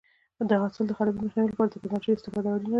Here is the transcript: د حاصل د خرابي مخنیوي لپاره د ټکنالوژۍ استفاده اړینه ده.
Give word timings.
د 0.49 0.51
حاصل 0.61 0.83
د 0.87 0.91
خرابي 0.97 1.19
مخنیوي 1.25 1.51
لپاره 1.51 1.69
د 1.69 1.73
ټکنالوژۍ 1.83 2.11
استفاده 2.13 2.47
اړینه 2.51 2.67
ده. 2.67 2.69